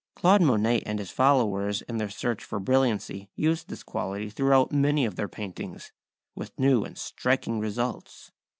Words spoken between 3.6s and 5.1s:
this quality throughout many